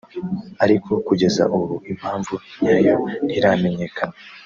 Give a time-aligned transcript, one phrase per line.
[0.63, 4.15] ariko kugeza ubu impamvu nyayo ntiramenyekana